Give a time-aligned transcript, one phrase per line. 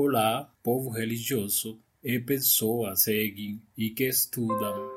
[0.00, 4.88] Olá, povo religioso e pessoas seguem e que estudam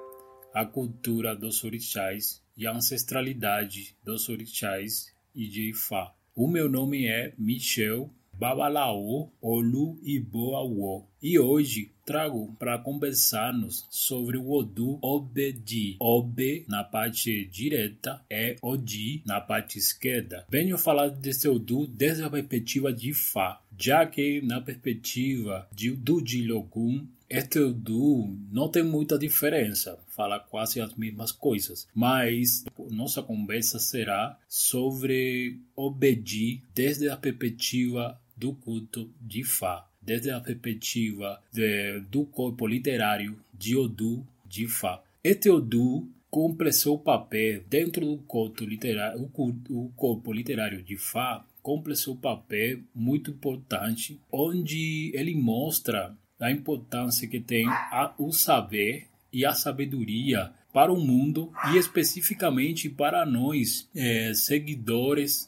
[0.54, 6.14] a cultura dos orixás e a ancestralidade dos orixás e de Ifá.
[6.36, 14.52] O meu nome é Michel Babalaô Olu Iboawo e hoje trago para conversarmos sobre o
[14.52, 15.96] Odu Obedi.
[16.00, 20.46] Obe na parte direita é Odi na parte esquerda.
[20.50, 26.22] Venho falar desse Odu desde a perspectiva de Fá, já que na perspectiva de, do
[26.22, 33.80] Dilogum este Odu não tem muita diferença, fala quase as mesmas coisas, mas nossa conversa
[33.80, 42.26] será sobre Obedi desde a perspectiva do culto de Fá desde a perspectiva de, do
[42.26, 45.02] corpo literário de Odu de Fá.
[45.24, 49.30] Este Odu cumpre seu papel dentro do corpo literário,
[49.70, 57.28] o, corpo literário de Fá cumpre seu papel muito importante, onde ele mostra a importância
[57.28, 63.88] que tem a, o saber e a sabedoria para o mundo e especificamente para nós,
[63.96, 65.48] é, seguidores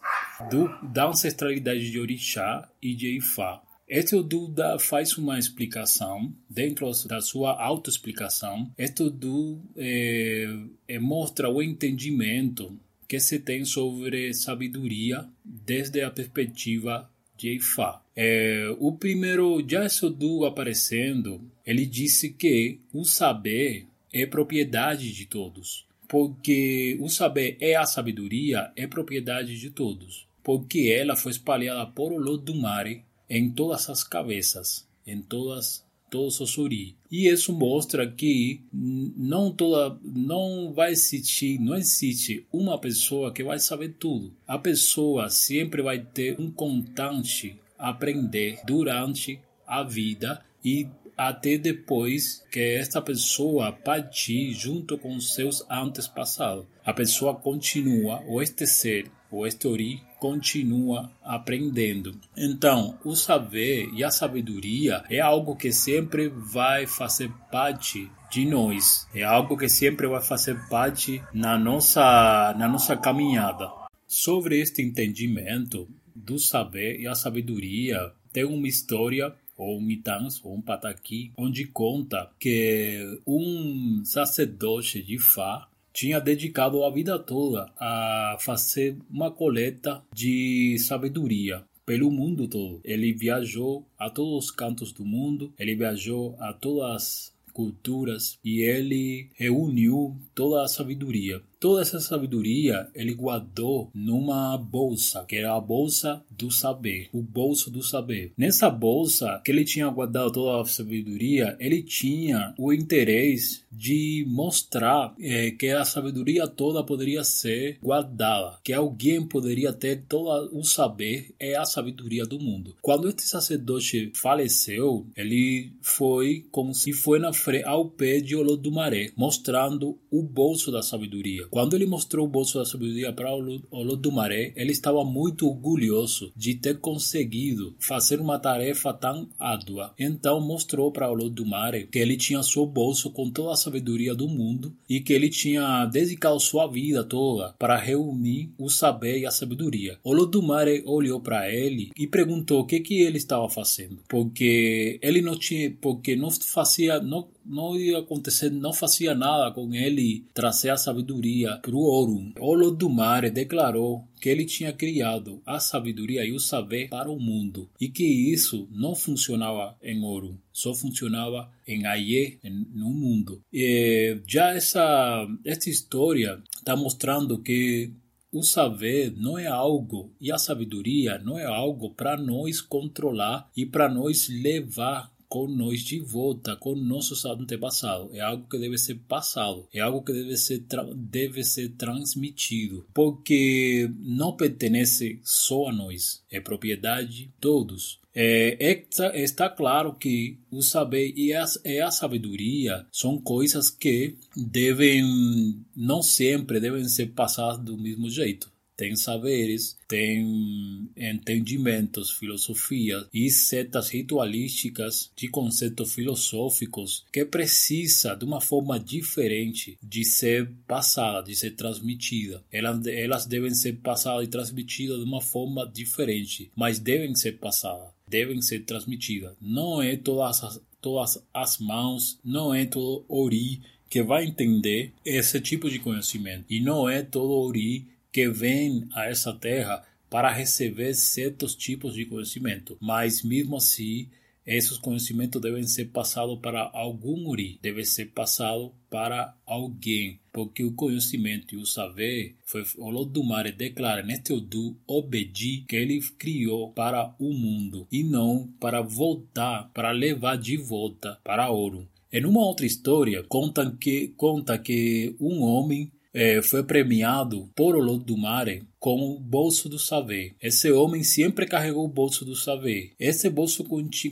[0.51, 3.61] do, da ancestralidade de Orixá e de Ifá.
[3.95, 8.71] Este Duda faz uma explicação dentro da sua autoexplicação.
[8.75, 10.47] Este Duda é,
[10.87, 12.75] é, mostra o entendimento
[13.07, 18.01] que se tem sobre sabedoria desde a perspectiva de Ifá.
[18.15, 26.97] É, o primeiro Jasodu aparecendo, ele disse que o saber é propriedade de todos, porque
[26.99, 33.03] o saber é a sabedoria é propriedade de todos, porque ela foi espalhada por Olodumare
[33.29, 36.95] em todas as cabeças, em todas todos os uri.
[37.09, 43.57] E isso mostra que não toda não vai existir, não existe uma pessoa que vai
[43.57, 44.31] saber tudo.
[44.47, 52.59] A pessoa sempre vai ter um constante aprender durante a vida e até depois que
[52.59, 56.65] esta pessoa partir junto com seus antepassados.
[56.85, 62.15] A pessoa continua, ou este ser, ou este ori, continua aprendendo.
[62.37, 69.07] Então, o saber e a sabedoria é algo que sempre vai fazer parte de nós.
[69.13, 73.71] É algo que sempre vai fazer parte na nossa, na nossa caminhada.
[74.07, 80.61] Sobre este entendimento do saber e a sabedoria, tem uma história ou mitans, ou um
[80.61, 88.97] pataqui, onde conta que um sacerdote de Fá tinha dedicado a vida toda a fazer
[89.09, 92.81] uma coleta de sabedoria pelo mundo todo.
[92.83, 98.61] Ele viajou a todos os cantos do mundo, ele viajou a todas as culturas e
[98.61, 105.61] ele reuniu toda a sabedoria Toda essa sabedoria ele guardou numa bolsa, que era a
[105.61, 108.33] bolsa do saber, o bolso do saber.
[108.37, 115.15] Nessa bolsa que ele tinha guardado toda a sabedoria, ele tinha o interesse de mostrar
[115.17, 121.33] é, que a sabedoria toda poderia ser guardada, que alguém poderia ter todo o saber
[121.39, 122.75] é a sabedoria do mundo.
[122.81, 127.31] Quando este sacerdote faleceu, ele foi como se foi na
[127.65, 131.47] ao pé de Olodumaré, mostrando o bolso da sabedoria.
[131.53, 133.31] Quando ele mostrou o bolso da sabedoria para
[133.69, 139.93] Olodumaré, ele estava muito orgulhoso de ter conseguido fazer uma tarefa tão árdua.
[139.99, 144.73] Então mostrou para Olodumaré que ele tinha seu bolso com toda a sabedoria do mundo
[144.89, 149.99] e que ele tinha dedicado sua vida toda para reunir o saber e a sabedoria.
[150.03, 155.37] Olodumaré olhou para ele e perguntou o que que ele estava fazendo, porque ele não
[155.37, 160.77] tinha, porque não fazia, não não ia acontecer, não fazia nada com ele trazer a
[160.77, 162.31] sabedoria para o Orum.
[162.39, 167.89] Olodumare declarou que ele tinha criado a sabedoria e o saber para o mundo e
[167.89, 172.39] que isso não funcionava em Orum, só funcionava em Aie,
[172.73, 173.41] no mundo.
[173.51, 177.91] E já essa, essa história está mostrando que
[178.33, 183.63] o saber não é algo e a sabedoria não é algo para nós controlar e
[183.63, 188.13] para nós levar com nós de volta, com nossos antepassados.
[188.13, 190.63] É algo que deve ser passado, é algo que deve ser,
[190.95, 197.99] deve ser transmitido, porque não pertence só a nós, é propriedade de todos.
[198.13, 204.15] É, está, está, claro que o saber e a, e a sabedoria são coisas que
[204.37, 213.29] devem, não sempre devem ser passadas do mesmo jeito tem saberes, tem entendimentos, filosofias e
[213.29, 221.35] setas ritualísticas de conceitos filosóficos que precisa de uma forma diferente de ser passada, de
[221.35, 222.43] ser transmitida.
[222.51, 227.93] Elas, elas devem ser passadas e transmitidas de uma forma diferente, mas devem ser passadas
[228.07, 229.33] devem ser transmitidas.
[229.41, 235.39] Não é todas as, todas as mãos, não é todo ori que vai entender esse
[235.39, 236.45] tipo de conhecimento.
[236.49, 242.05] E não é todo ori que vem a essa terra para receber certos tipos de
[242.05, 242.77] conhecimento.
[242.79, 244.07] Mas mesmo assim,
[244.45, 250.73] esses conhecimentos devem ser passados para algum uri, deve ser passado para alguém, porque o
[250.73, 257.15] conhecimento e o saber foi o Lodumare declara neste Odu Obedi que ele criou para
[257.17, 261.87] o mundo e não para voltar, para levar de volta para ouro.
[262.11, 268.63] Em uma outra história, conta que, conta que um homem é, foi premiado por Olodumare
[268.83, 270.35] com o bolso do saber.
[270.41, 272.91] Esse homem sempre carregou o bolso do saber.
[272.99, 273.63] Esse bolso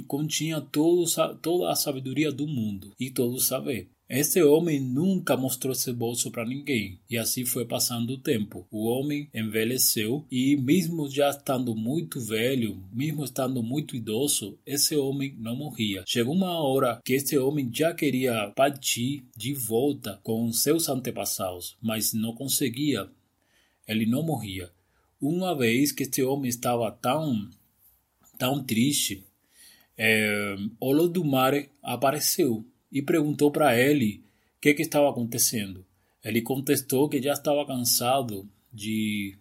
[0.07, 1.03] continha, todo,
[1.41, 3.89] toda a sabedoria do mundo e todo o saber.
[4.09, 8.65] Esse homem nunca mostrou esse bolso para ninguém, e assim foi passando o tempo.
[8.69, 15.35] O homem envelheceu e, mesmo já estando muito velho, mesmo estando muito idoso, esse homem
[15.37, 16.03] não morria.
[16.05, 22.13] Chegou uma hora que esse homem já queria partir de volta com seus antepassados, mas
[22.13, 23.09] não conseguia.
[23.87, 24.71] Ele não morria.
[25.21, 27.49] Uma vez que este homem estava tão,
[28.37, 29.23] tão triste,
[29.97, 34.23] é, Olodumare apareceu e perguntou para ele
[34.57, 35.85] o que, que estava acontecendo.
[36.23, 39.37] Ele contestou que já estava cansado de,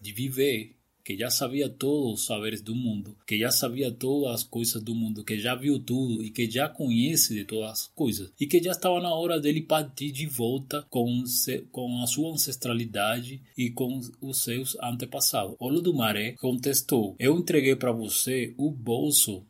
[0.00, 4.42] de viver, que já sabia todos os saberes do mundo, que já sabia todas as
[4.42, 8.32] coisas do mundo, que já viu tudo e que já conhece de todas as coisas,
[8.38, 11.24] e que já estava na hora dele partir de volta com,
[11.70, 15.56] com a sua ancestralidade e com os seus antepassados.
[15.58, 19.44] Olodumaré contestou: Eu entreguei para você o bolso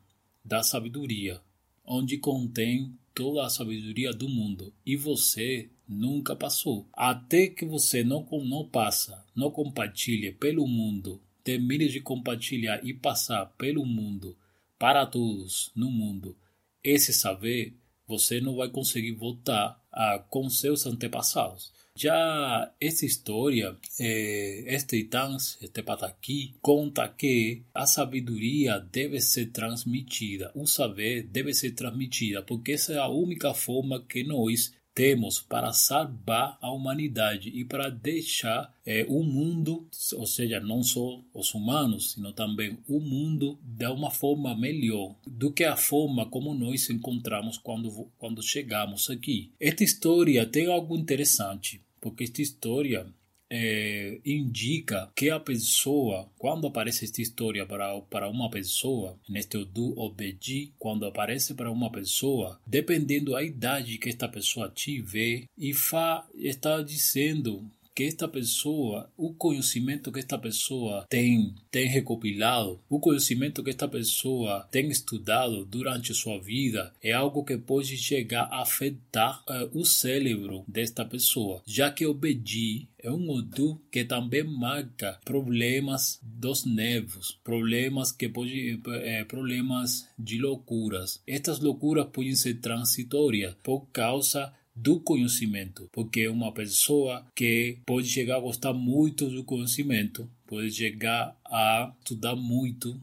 [0.44, 1.40] da sabedoria,
[1.84, 6.86] onde contém toda a sabedoria do mundo e você nunca passou.
[6.92, 11.20] Até que você não, não passa, não compartilhe pelo mundo,
[11.50, 14.36] termine de compartilhar e passar pelo mundo
[14.78, 16.36] para todos no mundo
[16.82, 17.74] esse saber,
[18.06, 21.72] você não vai conseguir voltar a, com seus antepassados.
[21.94, 30.66] Já esta história, este Itans, este pataqui, conta que a sabedoria deve ser transmitida, o
[30.66, 36.58] saber deve ser transmitida, porque essa é a única forma que nós temos para salvar
[36.60, 42.32] a humanidade e para deixar é, o mundo, ou seja, não só os humanos, sino
[42.32, 48.08] também o mundo de uma forma melhor do que a forma como nós encontramos quando,
[48.18, 49.52] quando chegamos aqui.
[49.60, 53.06] Esta história tem algo interessante porque esta história
[53.50, 59.98] é, indica que a pessoa, quando aparece esta história para, para uma pessoa, neste Odu
[59.98, 66.24] Obedi, quando aparece para uma pessoa, dependendo da idade que esta pessoa tiver, e fa,
[66.36, 67.68] está dizendo
[68.00, 73.86] que esta pessoa, o conhecimento que esta pessoa tem, tem recopilado, o conhecimento que esta
[73.86, 79.84] pessoa tem estudado durante sua vida é algo que pode chegar a afetar uh, o
[79.84, 86.64] cérebro desta pessoa, já que o Bedi é um Odu que também marca problemas dos
[86.64, 91.22] nervos, problemas que pode, é, problemas de loucuras.
[91.26, 98.36] Estas loucuras podem ser transitórias por causa do conhecimento, porque uma pessoa que pode chegar
[98.36, 102.98] a gostar muito do conhecimento, pode chegar a estudar muito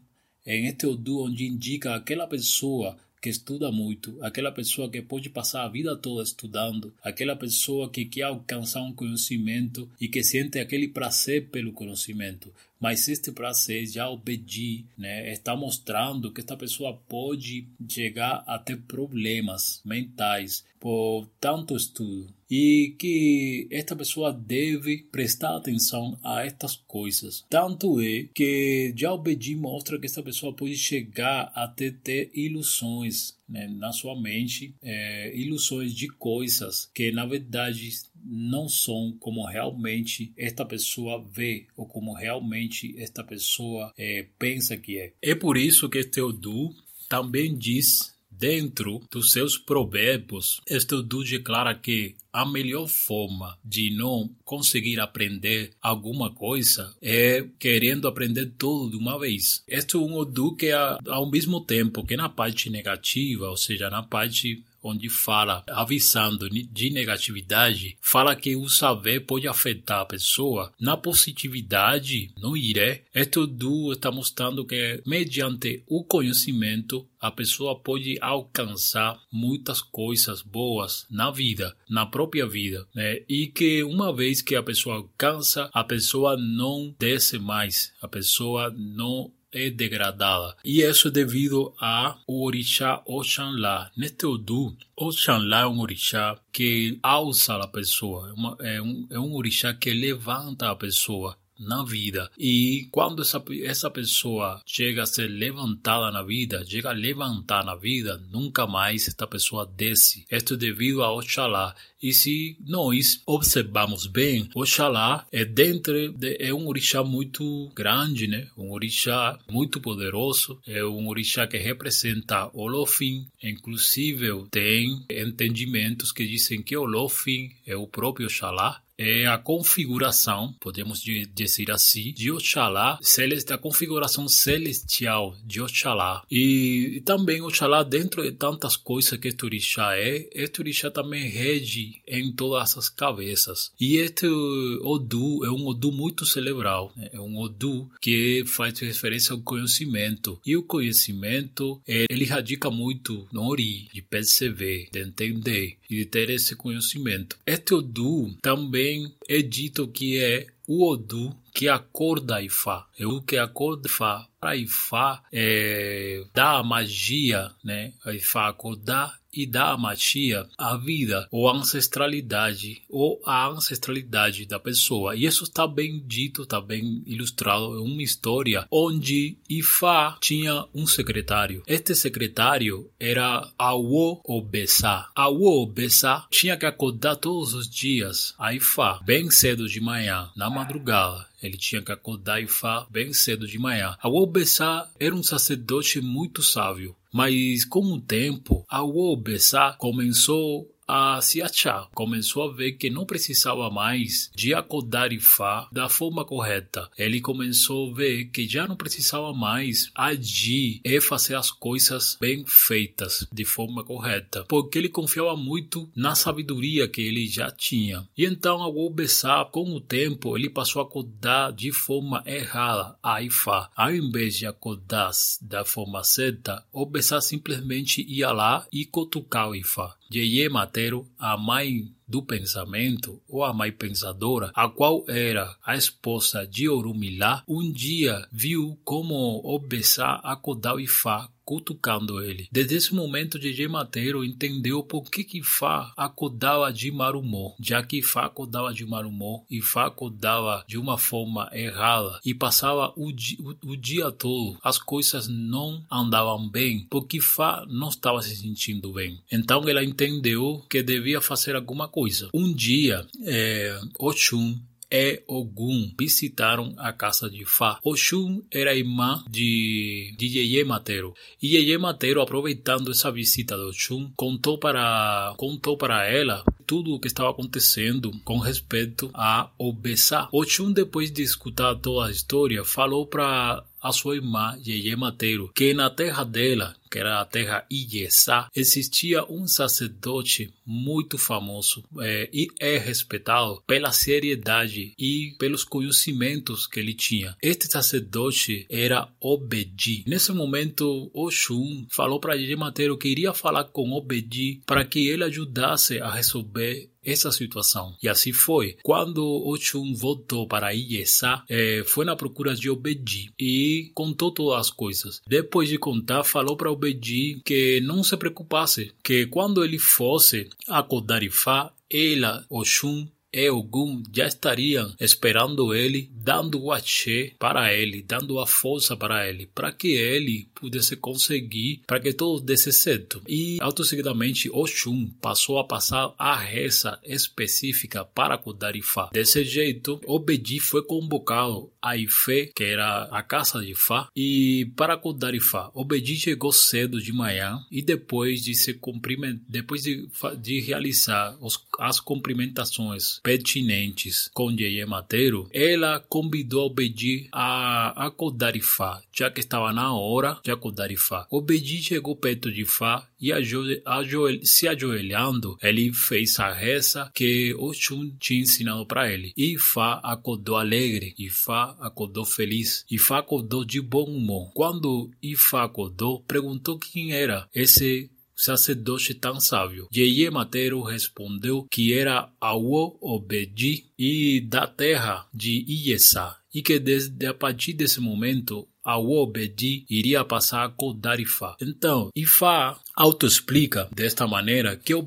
[0.45, 5.63] em este Odu, onde indica aquela pessoa que estuda muito, aquela pessoa que pode passar
[5.63, 10.87] a vida toda estudando, aquela pessoa que quer alcançar um conhecimento e que sente aquele
[10.87, 12.53] prazer pelo conhecimento.
[12.79, 18.77] Mas este prazer já obedi, né, está mostrando que esta pessoa pode chegar a ter
[18.77, 27.45] problemas mentais por tanto estudo e que esta pessoa deve prestar atenção a estas coisas.
[27.49, 33.37] Tanto é que já obedi mostra que esta pessoa pode chegar a ter, ter ilusões
[33.47, 37.89] né, na sua mente, é, ilusões de coisas que na verdade
[38.29, 44.97] não são como realmente esta pessoa vê ou como realmente esta pessoa é, pensa que
[44.97, 45.13] é.
[45.21, 46.75] É por isso que Teodu
[47.09, 54.99] também diz dentro dos seus provérbios, Teodu declara que a melhor forma de não conseguir
[54.99, 59.63] aprender alguma coisa é querendo aprender tudo de uma vez.
[59.67, 64.03] Este é um Odu que, ao mesmo tempo que na parte negativa, ou seja, na
[64.03, 70.71] parte onde fala, avisando de negatividade, fala que o saber pode afetar a pessoa.
[70.79, 78.17] Na positividade, no iré, este duo está mostrando que, mediante o conhecimento, a pessoa pode
[78.21, 83.21] alcançar muitas coisas boas na vida, na própria vida, né?
[83.27, 88.73] E que uma vez que a pessoa alcança, a pessoa não desce mais, a pessoa
[88.75, 90.55] não é degradada.
[90.63, 93.91] E isso é devido ao orixá Oxalá.
[93.95, 99.33] Neste Odu, Oxalá é um orixá que alça a pessoa, é, é, um, é um
[99.33, 102.29] orixá que levanta a pessoa na vida.
[102.37, 107.75] E quando essa, essa pessoa chega a ser levantada na vida, chega a levantar na
[107.75, 110.25] vida, nunca mais esta pessoa desce.
[110.29, 111.75] Isto é devido a Oxalá.
[112.01, 118.47] E se nós observarmos bem, Oxalá é dentro de, é um orixá muito grande, né?
[118.57, 126.61] Um orixá muito poderoso, é um orixá que representa Olofim, inclusive tem entendimentos que dizem
[126.61, 132.99] que Olofim é o próprio Oxalá, é a configuração, podemos dizer assim, de Oxalá,
[133.45, 136.23] da configuração celestial de Oxalá.
[136.31, 141.86] E, também Oxalá, dentro de tantas coisas que este orixá é, este orixá também rege
[142.07, 143.71] em todas as cabeças.
[143.79, 147.09] E este Odu é um Odu muito cerebral, né?
[147.11, 150.39] é um Odu que faz referência ao conhecimento.
[150.45, 156.29] E o conhecimento, ele radica muito no Ori, de perceber, de entender e de ter
[156.29, 157.37] esse conhecimento.
[157.45, 162.85] Este Odu também é dito que é o Odu que acorda Ifá.
[162.99, 164.27] É o que acorda Ifá.
[164.39, 167.93] Para Ifá é, dá a magia, né?
[168.05, 174.45] A Ifá acordar e dá a magia a vida ou a ancestralidade ou a ancestralidade
[174.45, 175.15] da pessoa.
[175.15, 180.85] E isso está bem dito, está bem ilustrado em uma história onde Ifá tinha um
[180.87, 181.63] secretário.
[181.67, 185.07] Este secretário era Awo Obessa.
[185.15, 190.49] Awo Obessa tinha que acordar todos os dias a Ifá, bem cedo de manhã, na
[190.49, 191.27] madrugada.
[191.41, 193.95] Ele tinha que acordar Ifá bem cedo de manhã.
[194.01, 196.95] Awo Obessa era um sacerdote muito sábio.
[197.17, 203.05] Mas com o tempo, a Wobessa começou a se achar, começou a ver que não
[203.05, 206.89] precisava mais de acordar Ifá da forma correta.
[206.97, 212.45] Ele começou a ver que já não precisava mais agir e fazer as coisas bem
[212.47, 218.07] feitas de forma correta, porque ele confiava muito na sabedoria que ele já tinha.
[218.17, 223.21] E então a Wobessá, com o tempo, ele passou a acordar de forma errada a
[223.21, 223.69] Ifá.
[223.75, 229.97] Ao invés de acordar da forma certa, Obessá simplesmente ia lá e cutucava Ifá.
[230.13, 236.47] Yeye Matero, a mãe do pensamento ou a mãe pensadora, a qual era a esposa
[236.47, 242.49] de Orumilá, um dia viu como Obessá acordava Ifá cutucando ele.
[242.51, 248.01] Desde esse momento, DJ Mateiro entendeu por que que Fá acordava de Marumó, já que
[248.01, 253.37] Fá acordava de Marumó e Fá acordava de uma forma errada e passava o, di
[253.39, 258.91] o, o dia todo, as coisas não andavam bem, porque Fá não estava se sentindo
[258.91, 259.17] bem.
[259.31, 262.29] Então ela entendeu que devia fazer alguma coisa.
[262.33, 267.79] Um dia, é, Oxum e Ogum visitaram a casa de Fá.
[267.83, 271.13] Oxum era irmã de, de Yeye Matero.
[271.41, 276.99] E Yeye Matero, aproveitando essa visita de Oxum, contou para, contou para ela tudo o
[276.99, 280.27] que estava acontecendo com respeito a Obessá.
[280.31, 285.73] Oxum, depois de escutar toda a história, falou para a sua irmã Yeye Mateiro que
[285.73, 292.47] na terra dela que era a terra Iyesá, existia um sacerdote muito famoso é, e
[292.59, 297.35] é respeitado pela seriedade e pelos conhecimentos que ele tinha.
[297.41, 300.03] Este sacerdote era Obedi.
[300.07, 305.99] Nesse momento, Oxum falou para Mateiro que iria falar com Obedi para que ele ajudasse
[305.99, 307.95] a resolver essa situação.
[308.03, 308.77] E assim foi.
[308.83, 314.69] Quando Oxum voltou para Iyesá, é, foi na procura de Obedi e contou todas as
[314.69, 315.21] coisas.
[315.25, 320.83] Depois de contar, falou para Obedi que não se preocupasse, que quando ele fosse a
[320.83, 328.39] Kodarifá, ela, Oxum, e Ogum já estariam esperando ele, dando o axé para ele, dando
[328.39, 333.21] a força para ele, para que ele pudesse conseguir, para que tudo desse certo.
[333.27, 339.09] E, autosseguidamente, Oxum passou a passar a reza específica para Kudarifá.
[339.11, 344.97] Desse jeito, Obedi foi convocado a Ifé, que era a casa de Fá, e para
[344.97, 345.69] Kudarifá.
[345.73, 350.07] Obedi chegou cedo de manhã e depois de se cumprimentar, depois de,
[350.41, 359.01] de realizar os, as cumprimentações pertinentes com Yeye Mateiro, ela convidou Obedi a acordar Ifá,
[359.13, 361.25] já que estava na hora de acordar Ifá.
[361.29, 368.11] Obedi chegou perto de Ifá e ajoel, se ajoelhando, ele fez a reza que Oxum
[368.19, 369.33] tinha ensinado para ele.
[369.35, 374.51] Ifá acordou alegre, Ifá acordou feliz, Ifá acordou de bom humor.
[374.53, 379.87] Quando Ifá acordou, perguntou quem era esse sacerdote tão sábio.
[379.93, 387.25] Yeye Matero respondeu que era Awo Obedi e da terra de Iyesa e que desde
[387.25, 391.57] a partir desse momento a Obedi iria passar a cuidar Ifá.
[391.61, 395.05] Então, Ifá autoexplica desta maneira que o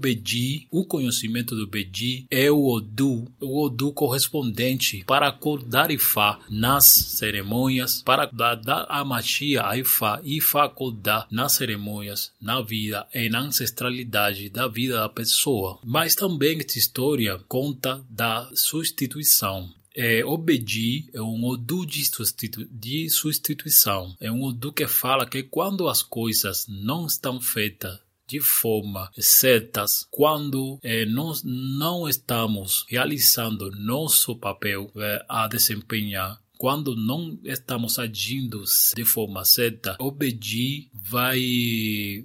[0.71, 8.03] o conhecimento do Bedi, é o Odu, o Odu correspondente para acordar Ifá nas cerimônias,
[8.03, 14.51] para dar a magia a Ifá, Ifá acordar nas cerimônias, na vida e na ancestralidade
[14.51, 15.79] da vida da pessoa.
[15.83, 23.09] Mas também esta história conta da substituição é, obedir é um Odu de, substitu de
[23.11, 24.17] substituição.
[24.21, 30.07] É um Odu que fala que quando as coisas não estão feitas de forma certas,
[30.09, 38.63] quando é, nós não estamos realizando nosso papel é, a desempenhar, quando não estamos agindo
[38.95, 41.41] de forma certa, obedir vai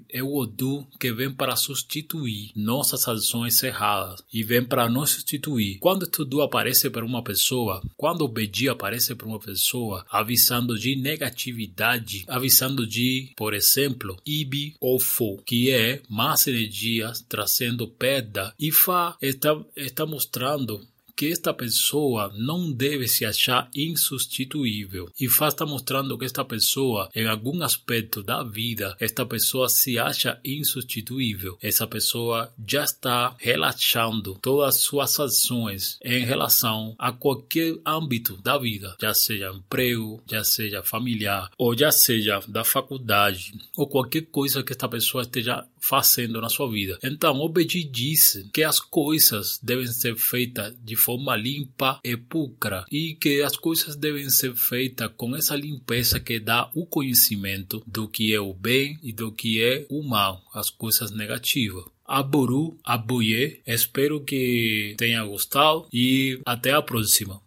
[0.10, 5.78] é o Odu que vem para substituir nossas ações erradas e vem para nos substituir.
[5.80, 10.98] Quando tudo aparece para uma pessoa, quando o Bedi aparece para uma pessoa, avisando de
[10.98, 18.70] negatividade, avisando de, por exemplo, Ibi ou Fo, que é más energias trazendo perda, e
[18.70, 25.10] Fa está, está mostrando que esta pessoa não deve se achar insubstituível.
[25.20, 29.98] E Fá está mostrando que esta pessoa, em algum aspecto da vida, esta pessoa se
[29.98, 31.58] acha insubstituível.
[31.62, 38.58] Essa pessoa já está relaxando todas as suas ações em relação a qualquer âmbito da
[38.58, 44.64] vida, já seja emprego, já seja familiar, ou já seja da faculdade, ou qualquer coisa
[44.64, 46.98] que esta pessoa esteja fazendo na sua vida.
[47.04, 52.86] Então, o Beji disse que as coisas devem ser feitas de forma limpa e pulcra
[52.92, 58.08] e que as coisas devem ser feitas com essa limpeza que dá o conhecimento do
[58.08, 61.86] que é o bem e do que é o mal, as coisas negativas.
[62.08, 67.42] Aboru, aboye, espero que tenha gostado e até a próxima.